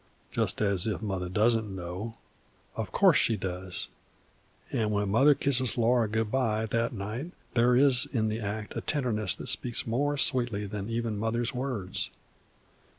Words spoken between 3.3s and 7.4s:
does; an' when Mother kisses Laura good by that night